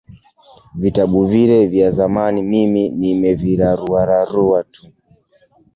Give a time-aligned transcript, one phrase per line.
[0.75, 4.87] Vitabu vile vya zamani mimi nimeviraruararua tu